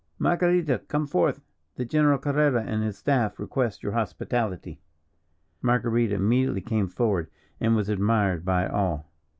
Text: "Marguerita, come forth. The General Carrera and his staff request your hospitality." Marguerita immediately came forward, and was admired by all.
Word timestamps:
"Marguerita, 0.19 0.79
come 0.87 1.05
forth. 1.05 1.41
The 1.75 1.85
General 1.85 2.17
Carrera 2.17 2.63
and 2.63 2.81
his 2.81 2.97
staff 2.97 3.37
request 3.37 3.83
your 3.83 3.91
hospitality." 3.91 4.81
Marguerita 5.61 6.13
immediately 6.13 6.61
came 6.61 6.87
forward, 6.87 7.29
and 7.59 7.75
was 7.75 7.87
admired 7.87 8.43
by 8.43 8.65
all. 8.67 9.05